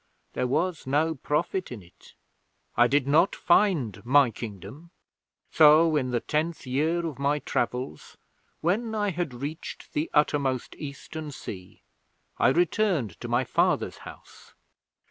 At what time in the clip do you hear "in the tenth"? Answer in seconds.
5.95-6.65